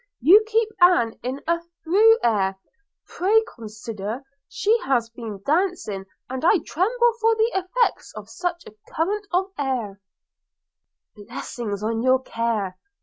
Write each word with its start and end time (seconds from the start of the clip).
you 0.19 0.41
keep 0.47 0.69
Ann 0.81 1.13
in 1.21 1.41
a 1.47 1.59
thorough 1.85 2.17
air– 2.23 2.57
Pray 3.07 3.43
consider– 3.55 4.23
she 4.49 4.75
has 4.83 5.11
been 5.11 5.39
dancing, 5.45 6.05
and 6.27 6.43
I 6.43 6.57
tremble 6.65 7.13
for 7.21 7.35
the 7.35 7.51
effects 7.63 8.11
of 8.15 8.27
such 8.27 8.63
a 8.65 8.73
current 8.91 9.27
of 9.31 9.51
air 9.59 10.01
–'Blessings 11.15 11.83
on 11.83 12.01
your 12.01 12.19
care! 12.23 12.79